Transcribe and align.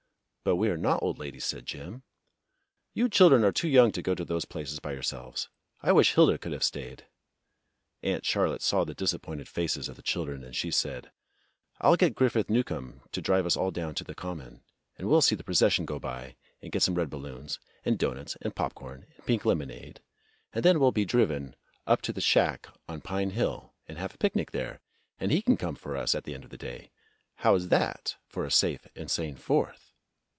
"But 0.43 0.55
we 0.55 0.69
are 0.69 0.77
not 0.77 1.03
old 1.03 1.19
ladies," 1.19 1.45
said 1.45 1.67
Jim. 1.67 2.01
"You 2.95 3.09
children 3.09 3.43
are 3.43 3.51
too 3.51 3.67
young 3.67 3.91
to 3.91 4.01
go 4.01 4.15
to 4.15 4.25
those 4.25 4.43
places 4.43 4.79
by 4.79 4.91
yourselves. 4.93 5.49
I 5.81 5.91
wish 5.91 6.15
Hilda 6.15 6.39
could 6.39 6.51
have 6.51 6.63
stayed." 6.63 7.05
Aunt 8.01 8.25
Charlotte 8.25 8.63
saw 8.63 8.83
the 8.83 8.95
disappointed 8.95 9.47
faces 9.47 9.87
of 9.87 9.97
the 9.97 10.01
children, 10.01 10.43
and 10.43 10.55
she 10.55 10.71
said: 10.71 11.11
"I'll 11.79 11.95
get 11.95 12.15
Griffith 12.15 12.49
Newcomb 12.49 13.01
to 13.11 13.21
drive 13.21 13.45
us 13.45 13.55
all 13.55 13.69
down 13.69 13.93
to 13.93 14.03
the 14.03 14.15
Common, 14.15 14.63
and 14.97 15.07
we'll 15.07 15.21
see 15.21 15.35
the 15.35 15.43
procession 15.43 15.85
go 15.85 15.99
by 15.99 16.35
and 16.59 16.71
get 16.71 16.81
some 16.81 16.95
red 16.95 17.11
balloons 17.11 17.59
and 17.85 17.99
doughnuts 17.99 18.35
and 18.41 18.55
popcorn 18.55 19.05
and 19.15 19.25
pink 19.27 19.45
lemonade, 19.45 19.77
and 19.77 19.95
60 19.95 20.01
THE 20.01 20.01
BLUE 20.01 20.57
AUNT 20.57 20.63
then 20.63 20.79
we'll 20.79 20.91
be 20.91 21.05
driven 21.05 21.55
up 21.85 22.01
to 22.01 22.11
the 22.11 22.19
shack 22.19 22.67
on 22.89 23.01
Pine 23.01 23.29
Hill 23.29 23.75
and 23.87 23.99
have 23.99 24.15
a 24.15 24.17
picnic 24.17 24.49
there, 24.49 24.81
and 25.19 25.31
he 25.31 25.39
can 25.43 25.55
come 25.55 25.75
for 25.75 25.95
us 25.95 26.15
at 26.15 26.23
the 26.23 26.33
end 26.33 26.43
of 26.43 26.49
the 26.49 26.57
day. 26.57 26.89
How 27.35 27.53
is 27.53 27.69
that 27.69 28.17
for 28.27 28.43
a 28.43 28.49
safe 28.49 28.87
and 28.95 29.09
sane 29.09 29.35
Fourth?" 29.35 29.89